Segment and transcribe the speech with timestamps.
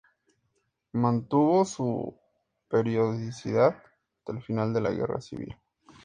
[0.93, 2.17] Mantuvo su
[2.67, 3.77] periodicidad
[4.17, 5.55] hasta el final de la Guerra Civil.